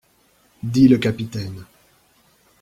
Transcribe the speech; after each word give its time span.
Dit 0.63 0.87
le 0.87 0.97
capitaine. 0.97 1.63